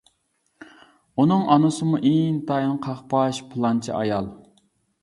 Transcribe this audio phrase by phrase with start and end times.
[1.23, 4.35] ئۇنىڭ ئانىسىمۇ ئىنتايىن قاقباش، پىلانچى ئايال.